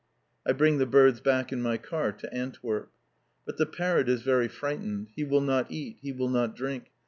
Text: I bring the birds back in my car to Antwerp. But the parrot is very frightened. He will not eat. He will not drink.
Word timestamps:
I 0.47 0.53
bring 0.53 0.79
the 0.79 0.87
birds 0.87 1.19
back 1.21 1.51
in 1.53 1.61
my 1.61 1.77
car 1.77 2.11
to 2.11 2.33
Antwerp. 2.33 2.91
But 3.45 3.57
the 3.57 3.67
parrot 3.67 4.09
is 4.09 4.23
very 4.23 4.47
frightened. 4.47 5.09
He 5.15 5.23
will 5.23 5.41
not 5.41 5.69
eat. 5.69 5.97
He 6.01 6.11
will 6.11 6.29
not 6.29 6.55
drink. 6.55 6.89